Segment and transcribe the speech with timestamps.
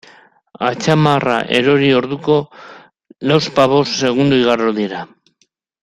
[0.69, 2.39] Atzamarra erori orduko,
[3.33, 5.09] lauzpabost segundo igaro dira?